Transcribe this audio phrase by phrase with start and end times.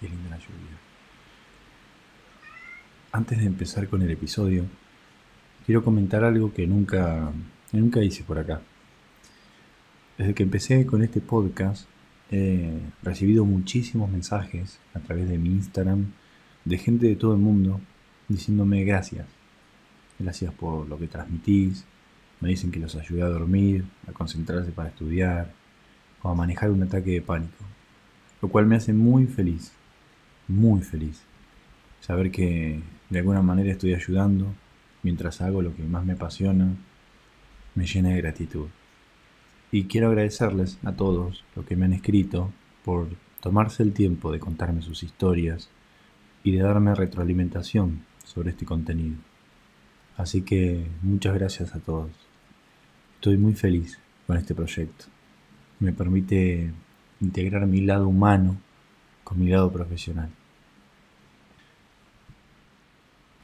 [0.00, 0.78] Qué linda la lluvia.
[3.10, 4.64] Antes de empezar con el episodio,
[5.66, 7.32] quiero comentar algo que nunca,
[7.72, 8.60] nunca hice por acá.
[10.16, 11.88] Desde que empecé con este podcast,
[12.30, 16.12] he recibido muchísimos mensajes a través de mi Instagram
[16.64, 17.80] de gente de todo el mundo
[18.28, 19.26] diciéndome gracias.
[20.20, 21.84] Gracias por lo que transmitís.
[22.40, 25.52] Me dicen que los ayudé a dormir, a concentrarse para estudiar
[26.22, 27.64] o a manejar un ataque de pánico.
[28.40, 29.72] Lo cual me hace muy feliz
[30.48, 31.22] muy feliz.
[32.00, 32.80] Saber que
[33.10, 34.54] de alguna manera estoy ayudando
[35.02, 36.74] mientras hago lo que más me apasiona,
[37.74, 38.66] me llena de gratitud.
[39.70, 42.50] Y quiero agradecerles a todos los que me han escrito
[42.84, 43.08] por
[43.40, 45.70] tomarse el tiempo de contarme sus historias
[46.42, 49.16] y de darme retroalimentación sobre este contenido.
[50.16, 52.10] Así que muchas gracias a todos.
[53.16, 55.04] Estoy muy feliz con este proyecto.
[55.80, 56.72] Me permite
[57.20, 58.56] integrar mi lado humano
[59.22, 60.30] con mi lado profesional.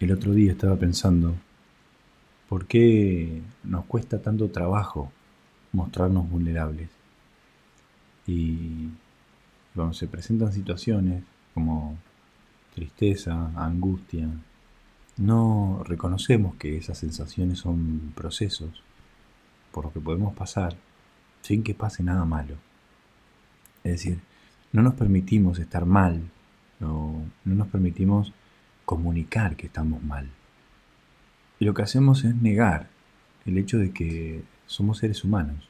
[0.04, 1.34] El otro día estaba pensando,
[2.50, 5.10] ¿por qué nos cuesta tanto trabajo
[5.72, 6.90] mostrarnos vulnerables?
[8.26, 8.90] Y
[9.74, 11.96] cuando se presentan situaciones como
[12.74, 14.28] tristeza, angustia,
[15.16, 18.82] no reconocemos que esas sensaciones son procesos
[19.72, 20.76] por los que podemos pasar
[21.40, 22.56] sin que pase nada malo.
[23.84, 24.20] Es decir,
[24.70, 26.20] no nos permitimos estar mal,
[26.78, 28.34] no, no nos permitimos
[28.84, 30.28] comunicar que estamos mal.
[31.58, 32.88] Y lo que hacemos es negar
[33.46, 35.68] el hecho de que somos seres humanos.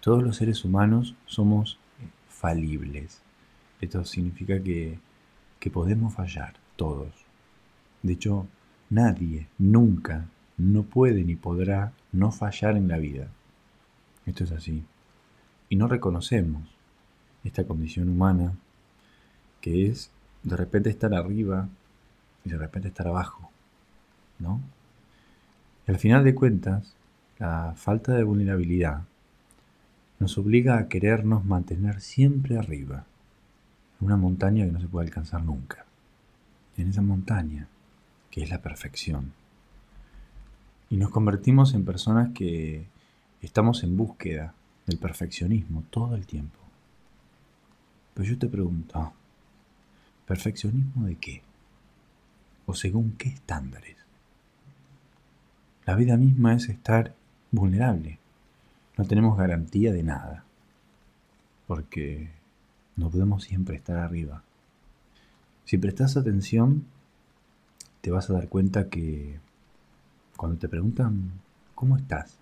[0.00, 1.78] Todos los seres humanos somos
[2.28, 3.22] falibles.
[3.80, 4.98] Esto significa que,
[5.58, 7.12] que podemos fallar, todos.
[8.02, 8.46] De hecho,
[8.88, 13.28] nadie, nunca, no puede ni podrá no fallar en la vida.
[14.26, 14.84] Esto es así.
[15.68, 16.68] Y no reconocemos
[17.44, 18.54] esta condición humana
[19.60, 20.10] que es
[20.46, 21.68] de repente estar arriba
[22.44, 23.50] y de repente estar abajo,
[24.38, 24.60] ¿no?
[25.86, 26.94] Y al final de cuentas,
[27.38, 29.02] la falta de vulnerabilidad
[30.20, 33.04] nos obliga a querernos mantener siempre arriba,
[34.00, 35.84] en una montaña que no se puede alcanzar nunca,
[36.76, 37.66] en esa montaña
[38.30, 39.32] que es la perfección.
[40.90, 42.86] Y nos convertimos en personas que
[43.42, 44.54] estamos en búsqueda
[44.86, 46.60] del perfeccionismo todo el tiempo.
[48.14, 49.12] Pero yo te pregunto,
[50.26, 51.42] ¿perfeccionismo de qué?
[52.66, 53.96] ¿O según qué estándares?
[55.84, 57.14] La vida misma es estar
[57.52, 58.18] vulnerable.
[58.96, 60.44] No tenemos garantía de nada.
[61.66, 62.30] Porque
[62.96, 64.42] no podemos siempre estar arriba.
[65.64, 66.84] Si prestas atención,
[68.00, 69.38] te vas a dar cuenta que
[70.36, 71.32] cuando te preguntan,
[71.74, 72.38] ¿cómo estás?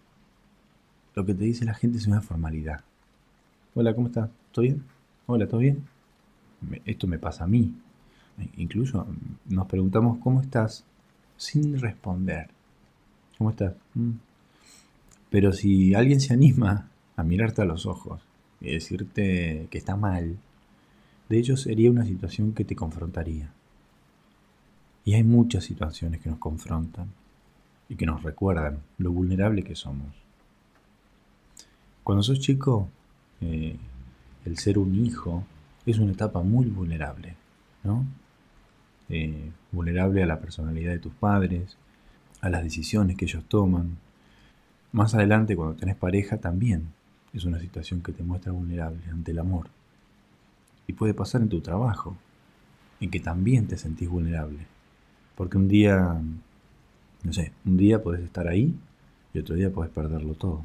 [1.15, 2.81] Lo que te dice la gente es una formalidad.
[3.75, 4.31] Hola, ¿cómo estás?
[4.53, 4.85] ¿Todo bien?
[5.27, 5.94] Hola, ¿todo bien?
[6.85, 7.75] Esto me pasa a mí.
[8.57, 9.07] Incluso
[9.47, 10.85] nos preguntamos cómo estás
[11.37, 12.49] sin responder.
[13.39, 13.75] ¿Cómo estás?
[13.95, 14.13] Mm.
[15.31, 18.21] Pero si alguien se anima a mirarte a los ojos
[18.61, 20.37] y decirte que está mal,
[21.29, 23.51] de ello sería una situación que te confrontaría.
[25.05, 27.09] Y hay muchas situaciones que nos confrontan
[27.89, 30.15] y que nos recuerdan lo vulnerable que somos.
[32.03, 32.89] Cuando sos chico,
[33.41, 33.77] eh,
[34.45, 35.45] el ser un hijo
[35.91, 37.37] es una etapa muy vulnerable,
[37.83, 38.05] ¿no?
[39.09, 41.77] Eh, vulnerable a la personalidad de tus padres,
[42.41, 43.99] a las decisiones que ellos toman.
[44.93, 46.89] Más adelante, cuando tenés pareja, también
[47.33, 49.69] es una situación que te muestra vulnerable ante el amor.
[50.87, 52.17] Y puede pasar en tu trabajo,
[53.01, 54.67] en que también te sentís vulnerable.
[55.35, 56.21] Porque un día,
[57.23, 58.75] no sé, un día podés estar ahí
[59.33, 60.63] y otro día podés perderlo todo.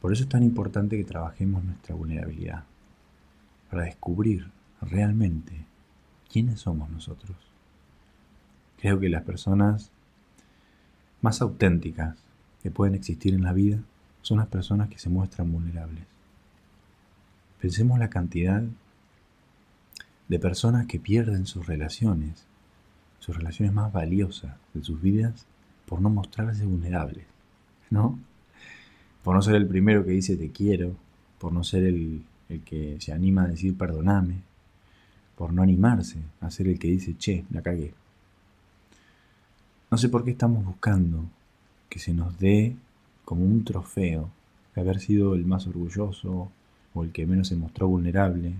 [0.00, 2.64] Por eso es tan importante que trabajemos nuestra vulnerabilidad,
[3.70, 4.50] para descubrir
[4.80, 5.64] realmente
[6.30, 7.36] quiénes somos nosotros.
[8.80, 9.90] Creo que las personas
[11.22, 12.16] más auténticas
[12.62, 13.78] que pueden existir en la vida
[14.22, 16.04] son las personas que se muestran vulnerables.
[17.60, 18.62] Pensemos la cantidad
[20.28, 22.46] de personas que pierden sus relaciones,
[23.18, 25.46] sus relaciones más valiosas de sus vidas,
[25.86, 27.24] por no mostrarse vulnerables,
[27.90, 28.18] ¿no?
[29.26, 30.94] por no ser el primero que dice te quiero,
[31.40, 32.22] por no ser el,
[32.64, 34.42] que se anima a decir perdoname,
[35.36, 37.92] por no animarse a ser el que dice, che, la cagué.
[39.90, 41.24] No sé por qué estamos buscando
[41.88, 42.74] que se nos dé
[43.24, 44.30] como un trofeo
[44.74, 46.50] de haber sido el más orgulloso
[46.94, 48.54] o el que menos se mostró vulnerable,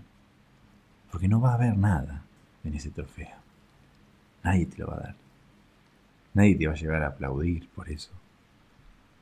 [1.11, 2.23] porque no va a haber nada
[2.65, 3.37] en ese trofeo.
[4.45, 5.15] Nadie te lo va a dar.
[6.35, 8.11] Nadie te va a llegar a aplaudir por eso.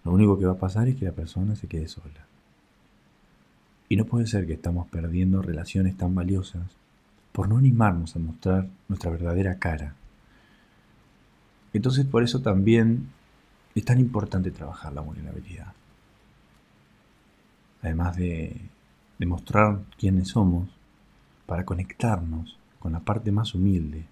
[0.05, 2.27] Lo único que va a pasar es que la persona se quede sola.
[3.95, 6.65] Y no puede ser que estamos perdiendo relaciones tan valiosas
[7.31, 9.95] por no animarnos a mostrar nuestra verdadera cara.
[11.73, 13.11] Entonces por eso también
[13.73, 15.75] es tan importante trabajar la vulnerabilidad.
[17.83, 18.63] Además de
[19.21, 20.69] demostrar quiénes somos,
[21.47, 24.07] para conectarnos con la parte más humilde,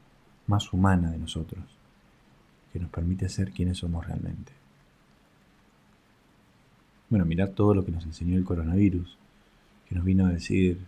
[0.47, 1.65] más humana de nosotros,
[2.73, 4.53] que nos permite ser quienes somos realmente.
[7.11, 9.19] Bueno, mirad todo lo que nos enseñó el coronavirus,
[9.93, 10.87] que nos vino a decir,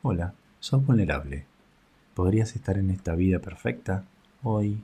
[0.00, 1.44] hola, sos vulnerable,
[2.14, 4.04] podrías estar en esta vida perfecta
[4.44, 4.80] hoy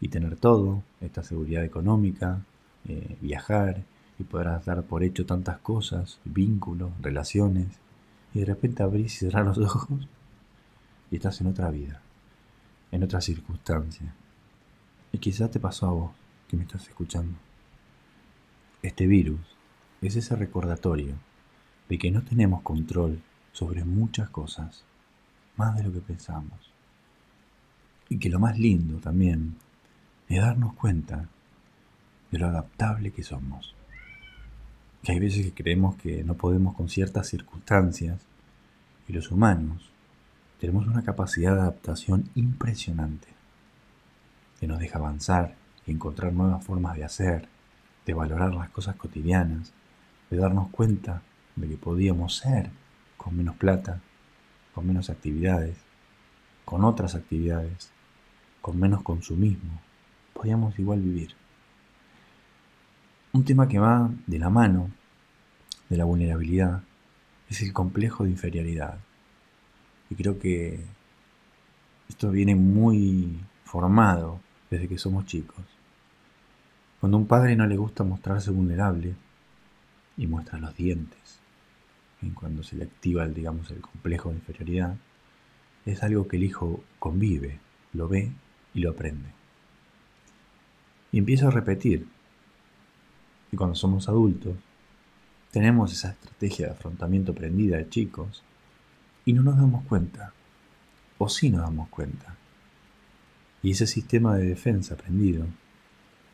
[0.00, 2.44] y tener todo, esta seguridad económica,
[2.86, 3.82] eh, viajar
[4.20, 7.66] y podrás dar por hecho tantas cosas, vínculos, relaciones,
[8.34, 10.06] y de repente abrís y cerrás los ojos
[11.10, 12.00] y estás en otra vida,
[12.92, 14.14] en otra circunstancia.
[15.10, 16.10] Y quizás te pasó a vos
[16.46, 17.36] que me estás escuchando.
[18.80, 19.40] Este virus
[20.00, 21.16] es ese recordatorio
[21.92, 23.20] de que no tenemos control
[23.52, 24.82] sobre muchas cosas,
[25.58, 26.72] más de lo que pensamos.
[28.08, 29.56] Y que lo más lindo también
[30.26, 31.28] es darnos cuenta
[32.30, 33.74] de lo adaptable que somos.
[35.02, 38.22] Que hay veces que creemos que no podemos con ciertas circunstancias
[39.06, 39.90] y los humanos
[40.60, 43.28] tenemos una capacidad de adaptación impresionante
[44.58, 45.56] que nos deja avanzar
[45.86, 47.50] y encontrar nuevas formas de hacer,
[48.06, 49.74] de valorar las cosas cotidianas,
[50.30, 51.20] de darnos cuenta
[51.56, 52.70] de que podíamos ser
[53.16, 54.00] con menos plata,
[54.74, 55.76] con menos actividades,
[56.64, 57.90] con otras actividades,
[58.60, 59.80] con menos consumismo,
[60.32, 61.34] podíamos igual vivir.
[63.32, 64.90] Un tema que va de la mano
[65.88, 66.82] de la vulnerabilidad
[67.48, 68.98] es el complejo de inferioridad.
[70.08, 70.84] Y creo que
[72.08, 74.40] esto viene muy formado
[74.70, 75.64] desde que somos chicos.
[77.00, 79.14] Cuando a un padre no le gusta mostrarse vulnerable
[80.16, 81.41] y muestra los dientes,
[82.22, 84.96] y cuando se le activa el, digamos, el complejo de inferioridad,
[85.84, 87.58] es algo que el hijo convive,
[87.92, 88.30] lo ve
[88.74, 89.28] y lo aprende.
[91.10, 92.06] Y empieza a repetir.
[93.50, 94.56] Y cuando somos adultos,
[95.50, 98.42] tenemos esa estrategia de afrontamiento prendida de chicos
[99.24, 100.32] y no nos damos cuenta,
[101.18, 102.36] o sí nos damos cuenta.
[103.62, 105.46] Y ese sistema de defensa aprendido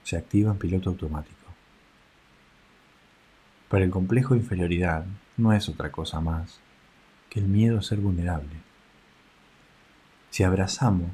[0.05, 1.48] se activa en piloto automático.
[3.69, 5.05] Pero el complejo de inferioridad
[5.37, 6.61] no es otra cosa más
[7.29, 8.57] que el miedo a ser vulnerable.
[10.31, 11.11] Si abrazamos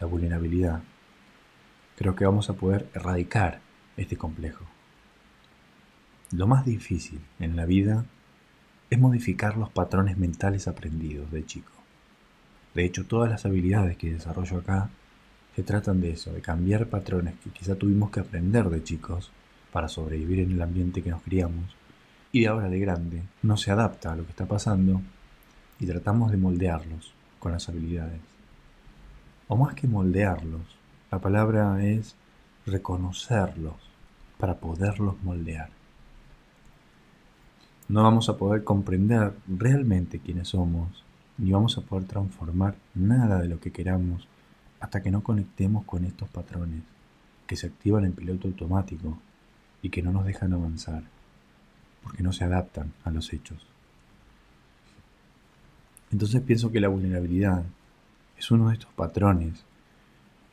[0.00, 0.82] la vulnerabilidad,
[1.96, 3.60] creo que vamos a poder erradicar
[3.96, 4.64] este complejo.
[6.30, 8.04] Lo más difícil en la vida
[8.90, 11.72] es modificar los patrones mentales aprendidos de chico.
[12.74, 14.90] De hecho, todas las habilidades que desarrollo acá
[15.54, 19.30] se tratan de eso, de cambiar patrones que quizá tuvimos que aprender de chicos
[19.72, 21.76] para sobrevivir en el ambiente que nos criamos
[22.30, 25.00] y de ahora de grande no se adapta a lo que está pasando
[25.80, 28.20] y tratamos de moldearlos con las habilidades.
[29.48, 30.62] O más que moldearlos,
[31.10, 32.14] la palabra es
[32.66, 33.74] reconocerlos
[34.38, 35.70] para poderlos moldear
[37.92, 41.04] no vamos a poder comprender realmente quiénes somos,
[41.36, 44.26] ni vamos a poder transformar nada de lo que queramos
[44.80, 46.82] hasta que no conectemos con estos patrones
[47.46, 49.18] que se activan en piloto automático
[49.82, 51.02] y que no nos dejan avanzar,
[52.02, 53.66] porque no se adaptan a los hechos.
[56.10, 57.64] Entonces pienso que la vulnerabilidad
[58.38, 59.64] es uno de estos patrones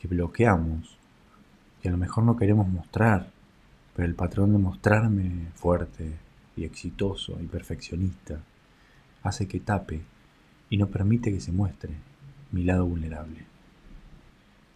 [0.01, 0.97] que bloqueamos,
[1.81, 3.29] que a lo mejor no queremos mostrar,
[3.95, 6.17] pero el patrón de mostrarme fuerte,
[6.59, 8.39] y exitoso y perfeccionista
[9.23, 10.01] hace que tape
[10.69, 11.93] y no permite que se muestre
[12.51, 13.45] mi lado vulnerable.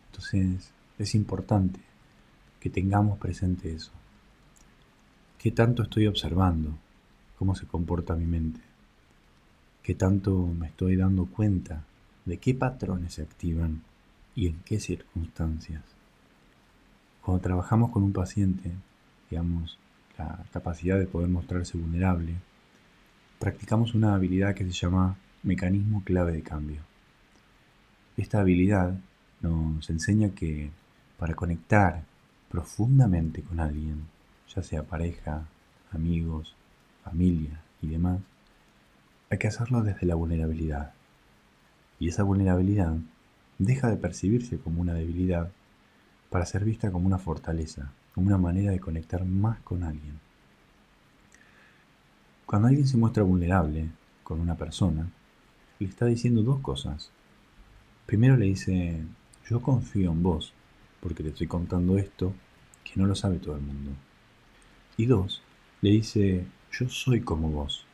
[0.08, 1.80] Entonces es importante
[2.60, 3.92] que tengamos presente eso.
[5.44, 6.74] ¿Qué tanto estoy observando
[7.38, 8.62] cómo se comporta mi mente?
[9.82, 11.84] ¿Qué tanto me estoy dando cuenta
[12.24, 13.82] de qué patrones se activan
[14.36, 15.84] y en qué circunstancias?
[17.22, 18.72] Cuando trabajamos con un paciente,
[19.30, 19.78] digamos,
[20.18, 22.36] la capacidad de poder mostrarse vulnerable,
[23.38, 26.84] practicamos una habilidad que se llama mecanismo clave de cambio.
[28.16, 28.98] Esta habilidad
[29.42, 30.72] nos enseña que
[31.20, 32.06] para conectar
[32.50, 34.06] profundamente con alguien,
[34.56, 35.46] ya sea pareja,
[35.92, 36.56] amigos,
[37.04, 38.22] familia y demás,
[39.30, 40.94] hay que hacerlo desde la vulnerabilidad.
[42.00, 42.96] Y esa vulnerabilidad
[43.58, 45.52] deja de percibirse como una debilidad
[46.30, 50.20] para ser vista como una fortaleza como una manera de conectar más con alguien.
[52.46, 53.90] Cuando alguien se muestra vulnerable
[54.24, 55.10] con una persona,
[55.80, 57.10] le está diciendo dos cosas.
[58.06, 59.04] Primero le dice,
[59.50, 60.54] yo confío en vos,
[61.00, 62.34] porque te estoy contando esto
[62.84, 63.92] que no lo sabe todo el mundo.
[64.98, 65.42] Y dos,
[65.82, 67.86] le dice, yo soy como vos,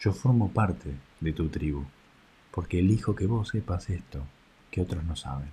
[0.00, 1.84] yo formo parte de tu tribu,
[2.50, 4.24] porque elijo que vos sepas esto
[4.70, 5.50] que otros no saben.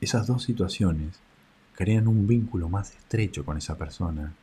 [0.00, 1.20] Esas dos situaciones
[1.74, 4.34] crean un vínculo más estrecho con esa persona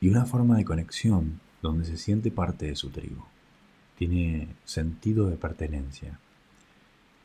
[0.00, 3.22] y una forma de conexión donde se siente parte de su tribu.
[3.96, 6.18] Tiene sentido de pertenencia.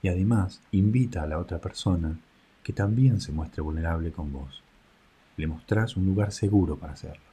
[0.01, 2.19] Y además invita a la otra persona
[2.63, 4.63] que también se muestre vulnerable con vos.
[5.37, 7.23] Le mostrás un lugar seguro para hacerlo.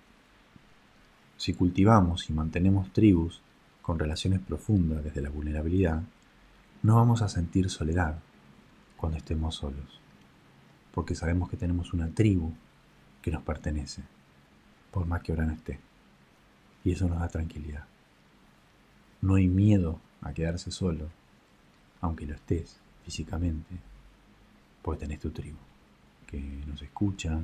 [1.36, 3.40] Si cultivamos y mantenemos tribus
[3.82, 6.02] con relaciones profundas desde la vulnerabilidad,
[6.82, 8.18] no vamos a sentir soledad
[8.96, 10.00] cuando estemos solos,
[10.94, 12.52] porque sabemos que tenemos una tribu
[13.22, 14.02] que nos pertenece,
[14.90, 15.80] por más que ahora no esté.
[16.84, 17.84] Y eso nos da tranquilidad.
[19.22, 21.08] No hay miedo a quedarse solo,
[22.02, 23.76] aunque lo estés físicamente,
[24.82, 25.56] porque tenés tu tribu,
[26.26, 27.40] que nos escucha,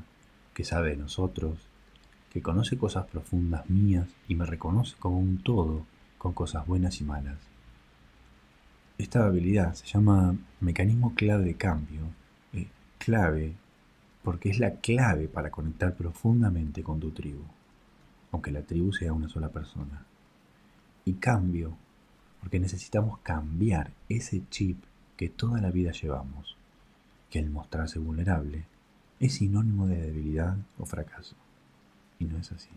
[0.55, 1.59] que sabe de nosotros,
[2.31, 5.85] que conoce cosas profundas mías y me reconoce como un todo
[6.19, 7.39] con cosas buenas y malas.
[8.99, 12.03] Esta habilidad se llama mecanismo clave de cambio.
[12.53, 13.55] Eh, clave
[14.23, 17.43] porque es la clave para conectar profundamente con tu tribu,
[18.33, 20.05] aunque la tribu sea una sola persona.
[21.05, 21.77] Y cambio
[22.41, 24.83] porque necesitamos cambiar ese chip
[25.17, 26.57] que toda la vida llevamos,
[27.31, 28.67] que el mostrarse vulnerable
[29.21, 31.37] es sinónimo de debilidad o fracaso.
[32.19, 32.71] Y no es así.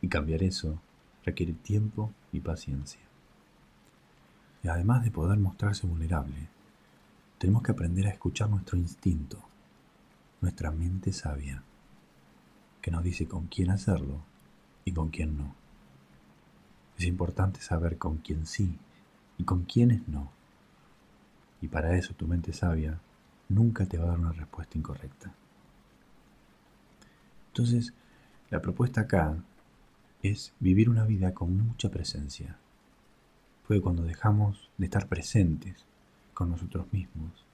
[0.00, 0.80] Y cambiar eso
[1.24, 3.00] requiere tiempo y paciencia.
[4.62, 6.48] Y además de poder mostrarse vulnerable,
[7.38, 9.38] tenemos que aprender a escuchar nuestro instinto,
[10.40, 11.62] nuestra mente sabia,
[12.80, 14.22] que nos dice con quién hacerlo
[14.84, 15.54] y con quién no.
[16.96, 18.78] Es importante saber con quién sí
[19.38, 20.30] y con quiénes no.
[21.60, 23.00] Y para eso tu mente sabia
[23.50, 25.34] nunca te va a dar una respuesta incorrecta.
[27.48, 27.92] Entonces,
[28.48, 29.36] la propuesta acá
[30.22, 32.56] es vivir una vida con mucha presencia.
[33.64, 35.84] Fue cuando dejamos de estar presentes
[36.32, 37.44] con nosotros mismos,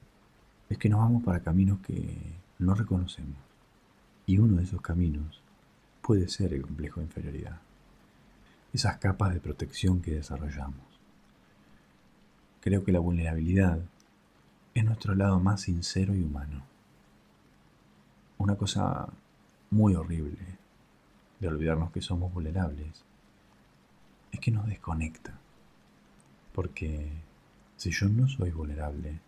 [0.69, 2.17] es que nos vamos para caminos que
[2.59, 3.39] no reconocemos.
[4.27, 5.43] Y uno de esos caminos
[6.03, 7.61] puede ser el complejo de inferioridad.
[8.73, 10.85] Esas capas de protección que desarrollamos.
[12.61, 13.81] Creo que la vulnerabilidad
[14.77, 16.63] es nuestro lado más sincero y humano.
[18.37, 19.09] Una cosa
[19.71, 20.59] muy horrible
[21.41, 23.03] de olvidarnos que somos vulnerables
[24.33, 25.33] es que nos desconecta.
[26.53, 27.11] Porque
[27.79, 29.19] si yo no soy vulnerable,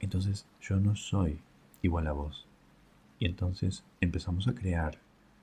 [0.00, 1.38] entonces yo no soy
[1.82, 2.44] igual a vos.
[3.20, 4.98] Y entonces empezamos a crear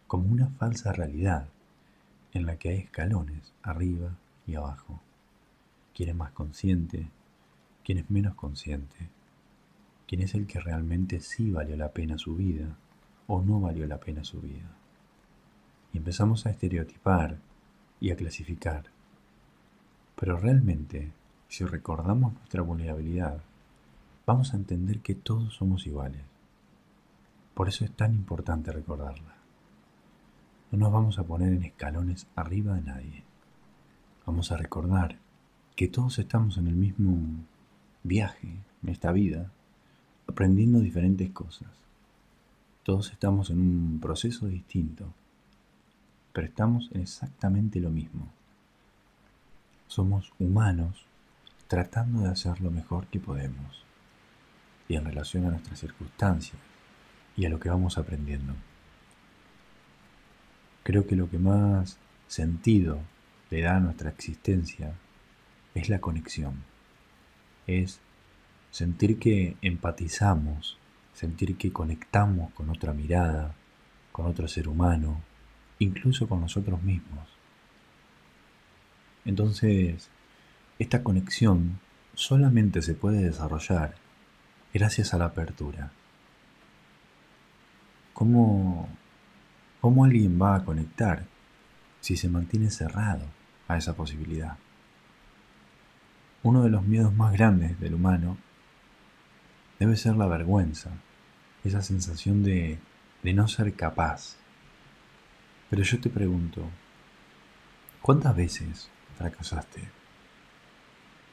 [0.06, 1.48] como una falsa realidad
[2.34, 5.00] en la que hay escalones arriba y abajo.
[5.94, 7.10] Quién más consciente,
[7.84, 9.10] quién es menos consciente,
[10.08, 12.78] quién es el que realmente sí valió la pena su vida
[13.28, 14.78] o no valió la pena su vida
[15.94, 17.38] y empezamos a estereotipar
[18.00, 18.86] y a clasificar.
[20.16, 21.13] Pero realmente,
[21.48, 23.42] si recordamos nuestra vulnerabilidad,
[24.25, 26.22] vamos a entender que todos somos iguales.
[27.54, 29.36] Por eso es tan importante recordarla.
[30.72, 33.24] No nos vamos a poner en escalones arriba de nadie.
[34.25, 35.20] Vamos a recordar
[35.75, 37.46] que todos estamos en el mismo
[38.03, 38.50] viaje,
[38.83, 39.51] en esta vida,
[40.27, 41.69] aprendiendo diferentes cosas.
[42.83, 45.13] Todos estamos en un proceso distinto
[46.33, 48.27] pero estamos en exactamente lo mismo.
[49.88, 51.05] Somos humanos
[51.67, 53.83] tratando de hacer lo mejor que podemos
[54.89, 56.60] y en relación a nuestras circunstancias
[57.38, 58.53] y a lo que vamos aprendiendo.
[60.83, 63.00] Creo que lo que más sentido
[63.51, 64.95] le da a nuestra existencia
[65.75, 66.63] es la conexión,
[67.67, 68.00] es
[68.72, 70.77] sentir que empatizamos,
[71.13, 73.55] sentir que conectamos con otra mirada,
[74.12, 75.22] con otro ser humano,
[75.79, 77.27] incluso con nosotros mismos.
[79.25, 80.10] Entonces,
[80.79, 81.79] esta conexión
[82.13, 83.96] solamente se puede desarrollar
[84.74, 85.91] gracias a la apertura.
[88.13, 88.89] ¿Cómo,
[89.82, 91.25] ¿Cómo alguien va a conectar
[92.01, 93.25] si se mantiene cerrado
[93.67, 94.58] a esa posibilidad?
[96.43, 98.38] Uno de los miedos más grandes del humano
[99.79, 100.91] debe ser la vergüenza,
[101.63, 102.79] esa sensación de,
[103.23, 104.35] de no ser capaz,
[105.69, 106.69] pero yo te pregunto,
[108.01, 109.81] ¿cuántas veces fracasaste?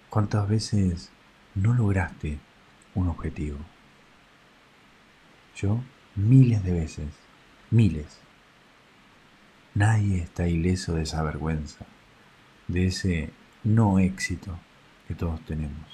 [0.08, 1.10] ¿Cuántas veces
[1.54, 2.38] no lograste
[2.94, 3.58] un objetivo?
[5.56, 5.82] Yo
[6.14, 7.08] miles de veces,
[7.70, 8.20] miles.
[9.74, 11.84] Nadie está ileso de esa vergüenza,
[12.66, 13.30] de ese
[13.62, 14.58] no éxito
[15.10, 15.88] que todos tenemos,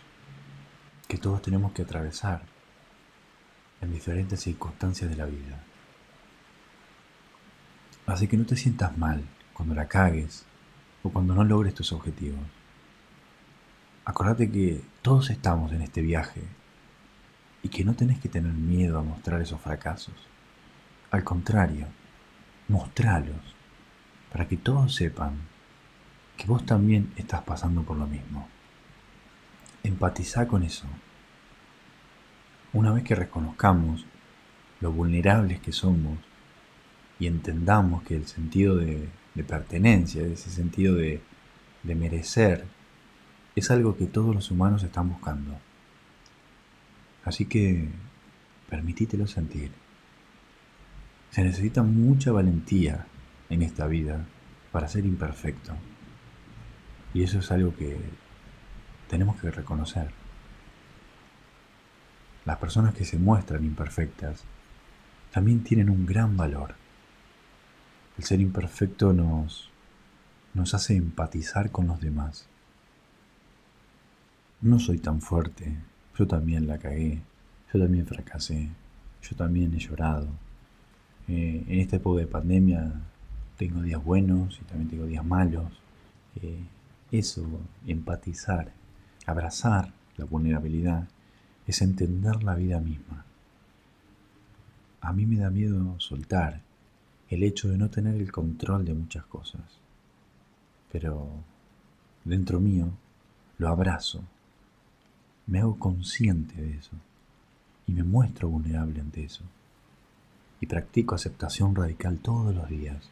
[1.09, 2.43] que todos tenemos que atravesar
[3.81, 5.59] en diferentes circunstancias de la vida.
[8.05, 10.45] Así que no te sientas mal cuando la cagues
[11.03, 12.45] o cuando no logres tus objetivos.
[14.05, 16.43] acordate que todos estamos en este viaje
[17.63, 20.29] y que no tenés que tener miedo a mostrar esos fracasos.
[21.11, 21.87] Al contrario,
[22.69, 23.55] mostralos
[24.31, 25.39] para que todos sepan
[26.37, 28.47] que vos también estás pasando por lo mismo.
[29.87, 30.85] Empatizá con eso.
[32.73, 34.05] Una vez que reconozcamos
[34.81, 36.19] lo vulnerables que somos
[37.21, 39.09] y entendamos que el sentido de,
[39.47, 41.21] pertenencia, ese sentido de,
[41.85, 42.65] de merecer,
[43.55, 45.57] es algo que todos los humanos están buscando.
[47.25, 47.89] Así que
[48.69, 49.71] permitítelo sentir.
[51.31, 53.07] Se necesita mucha valentía
[53.51, 54.27] en esta vida
[54.73, 55.75] para ser imperfecto.
[57.15, 58.26] Y eso es algo que
[59.09, 60.11] tenemos que reconocer.
[62.45, 64.45] Las personas que se muestran imperfectas
[65.33, 66.75] también tienen un gran valor.
[68.17, 69.71] El ser imperfecto nos,
[70.55, 72.47] nos hace empatizar con los demás.
[74.63, 75.77] No soy tan fuerte,
[76.19, 77.21] yo también la cagué,
[77.73, 78.71] yo también fracasé,
[79.23, 80.29] yo también he llorado.
[81.29, 82.93] Eh, en esta época de pandemia
[83.59, 85.73] tengo días buenos y también tengo días malos.
[86.41, 86.65] Eh,
[87.13, 87.47] eso,
[87.87, 88.73] empatizar,
[89.27, 91.09] abrazar la vulnerabilidad,
[91.67, 93.25] es entender la vida misma.
[95.01, 96.61] A mí me da miedo soltar
[97.29, 99.63] el hecho de no tener el control de muchas cosas.
[100.93, 101.29] Pero
[102.25, 102.91] dentro mío
[103.59, 104.23] lo abrazo,
[105.47, 106.93] me hago consciente de eso
[107.87, 109.45] y me muestro vulnerable ante eso.
[110.61, 113.11] Y practico aceptación radical todos los días,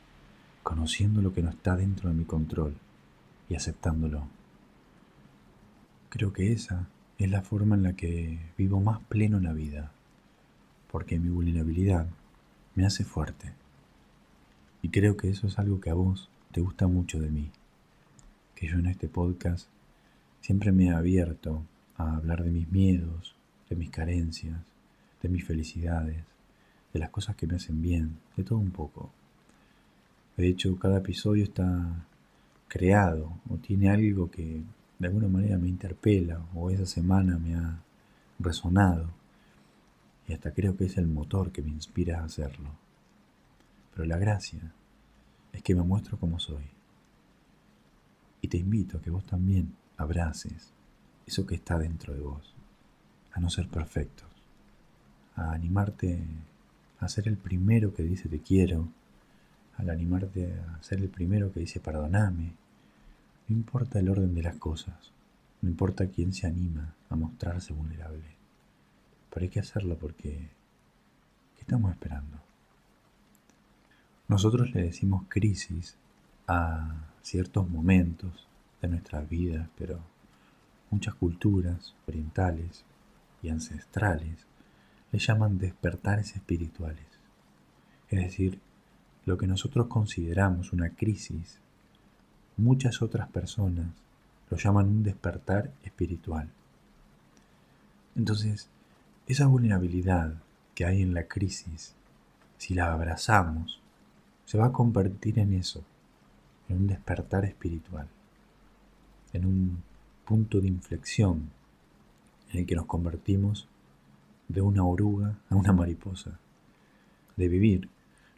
[0.63, 2.75] conociendo lo que no está dentro de mi control
[3.49, 4.27] y aceptándolo.
[6.15, 6.87] Creo que esa
[7.19, 9.91] es la forma en la que vivo más pleno la vida,
[10.93, 12.07] porque mi vulnerabilidad
[12.77, 13.53] me hace fuerte.
[14.81, 17.51] Y creo que eso es algo que a vos te gusta mucho de mí,
[18.55, 19.67] que yo en este podcast
[20.41, 21.65] siempre me he abierto
[21.97, 23.35] a hablar de mis miedos,
[23.69, 24.61] de mis carencias,
[25.21, 26.23] de mis felicidades,
[26.93, 29.11] de las cosas que me hacen bien, de todo un poco.
[30.37, 32.07] De hecho, cada episodio está
[32.69, 34.63] creado o tiene algo que
[34.99, 37.83] de alguna manera me interpela o esa semana me ha
[38.39, 39.11] resonado
[40.27, 42.71] y hasta creo que es el motor que me inspira a hacerlo.
[43.93, 44.73] Pero la gracia
[45.53, 46.65] es que me muestro como soy.
[48.41, 50.73] Y te invito a que vos también abraces
[51.27, 52.55] eso que está dentro de vos,
[53.33, 54.29] a no ser perfectos,
[55.37, 56.23] a animarte
[57.01, 58.89] a ser el primero que dice te quiero,
[59.77, 62.55] al animarte a ser el primero que dice perdoname,
[63.49, 65.13] no importa el orden de las cosas,
[65.61, 68.37] no importa quién se anima a mostrarse vulnerable,
[69.31, 70.51] pero hay que hacerlo porque
[71.55, 72.39] ¿qué estamos esperando?
[74.29, 75.97] Nosotros le decimos crisis
[76.47, 78.47] a ciertos momentos
[78.81, 80.01] de nuestras vidas, pero
[80.91, 82.85] muchas culturas orientales
[83.43, 84.47] y ancestrales
[85.13, 87.07] le llaman despertares espirituales.
[88.09, 88.61] Es decir,
[89.27, 91.61] lo que nosotros consideramos una crisis
[92.57, 93.87] muchas otras personas
[94.51, 96.49] lo llaman un despertar espiritual.
[98.17, 98.69] Entonces,
[99.27, 100.35] esa vulnerabilidad
[100.75, 101.95] que hay en la crisis,
[102.59, 103.81] si la abrazamos,
[104.45, 105.83] se va a convertir en eso,
[106.69, 108.07] en un despertar espiritual,
[109.33, 109.83] en un
[110.25, 111.51] punto de inflexión
[112.53, 113.67] en el que nos convertimos
[114.49, 116.39] de una oruga a una mariposa,
[117.37, 117.89] de vivir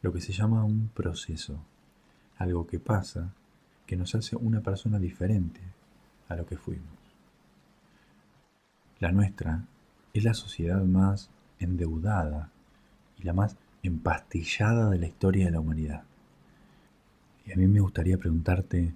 [0.00, 1.59] lo que se llama un proceso,
[2.38, 3.33] algo que pasa
[3.87, 5.61] que nos hace una persona diferente
[6.29, 6.96] a lo que fuimos.
[8.99, 9.64] La nuestra
[10.12, 12.51] es la sociedad más endeudada
[13.18, 16.05] y la más empastillada de la historia de la humanidad.
[17.46, 18.94] Y a mí me gustaría preguntarte,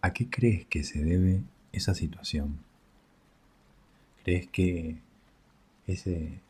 [0.00, 1.42] ¿a qué crees que se debe
[1.72, 2.58] esa situación?
[4.24, 4.98] ¿Crees que
[5.86, 6.40] ese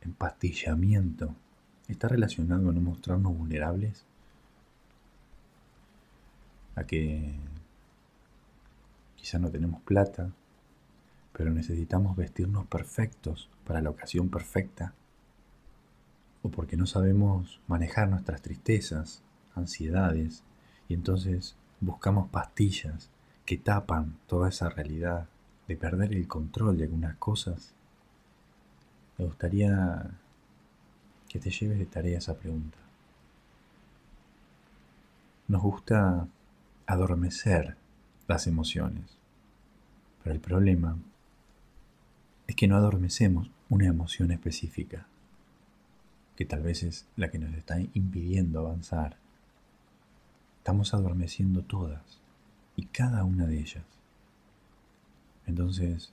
[0.00, 1.34] empastillamiento
[1.88, 4.06] está relacionado a no mostrarnos vulnerables?
[6.76, 7.34] A que
[9.16, 10.30] quizá no tenemos plata,
[11.32, 14.92] pero necesitamos vestirnos perfectos para la ocasión perfecta,
[16.42, 19.22] o porque no sabemos manejar nuestras tristezas,
[19.54, 20.42] ansiedades,
[20.88, 23.10] y entonces buscamos pastillas
[23.46, 25.28] que tapan toda esa realidad
[25.68, 27.74] de perder el control de algunas cosas.
[29.18, 30.10] Me gustaría
[31.28, 32.78] que te lleves de tarea esa pregunta.
[35.48, 36.26] Nos gusta
[36.86, 37.76] adormecer
[38.26, 39.18] las emociones.
[40.22, 40.96] Pero el problema
[42.46, 45.06] es que no adormecemos una emoción específica,
[46.36, 49.16] que tal vez es la que nos está impidiendo avanzar.
[50.58, 52.20] Estamos adormeciendo todas
[52.76, 53.84] y cada una de ellas.
[55.46, 56.12] Entonces,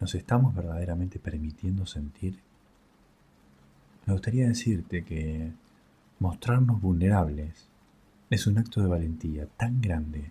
[0.00, 2.40] ¿nos estamos verdaderamente permitiendo sentir?
[4.06, 5.52] Me gustaría decirte que
[6.18, 7.68] mostrarnos vulnerables
[8.30, 10.30] es un acto de valentía tan grande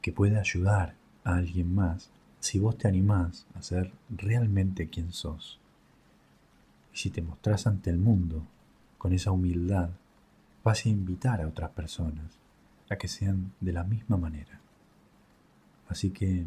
[0.00, 5.58] que puede ayudar a alguien más si vos te animás a ser realmente quien sos.
[6.94, 8.46] Y si te mostrás ante el mundo
[8.98, 9.90] con esa humildad,
[10.64, 12.38] vas a invitar a otras personas
[12.88, 14.60] a que sean de la misma manera.
[15.88, 16.44] Así que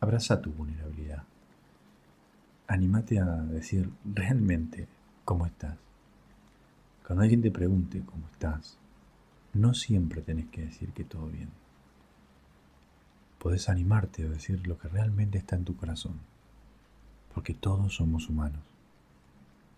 [0.00, 1.24] abraza tu vulnerabilidad.
[2.66, 4.88] Anímate a decir realmente
[5.24, 5.76] cómo estás.
[7.06, 8.78] Cuando alguien te pregunte cómo estás,
[9.56, 11.50] no siempre tenés que decir que todo bien.
[13.38, 16.20] Podés animarte a decir lo que realmente está en tu corazón,
[17.34, 18.62] porque todos somos humanos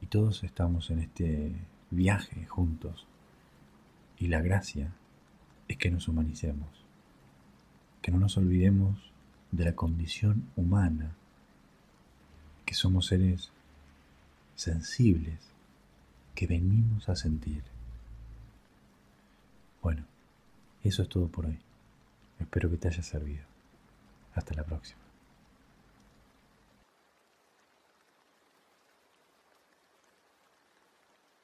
[0.00, 1.54] y todos estamos en este
[1.90, 3.06] viaje juntos.
[4.18, 4.92] Y la gracia
[5.68, 6.68] es que nos humanicemos,
[8.02, 9.12] que no nos olvidemos
[9.50, 11.12] de la condición humana,
[12.64, 13.50] que somos seres
[14.54, 15.40] sensibles,
[16.34, 17.62] que venimos a sentir.
[19.88, 20.04] Bueno,
[20.84, 21.58] eso es todo por hoy.
[22.38, 23.46] Espero que te haya servido.
[24.34, 25.00] Hasta la próxima.